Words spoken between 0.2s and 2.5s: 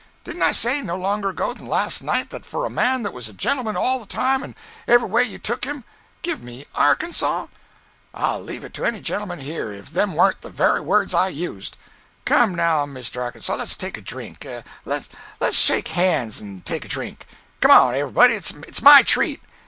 Didn't I say, no longer ago than last night, that